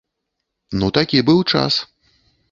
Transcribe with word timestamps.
Ну 0.79 0.87
такі 0.97 1.19
быў 1.27 1.43
час. 1.51 1.73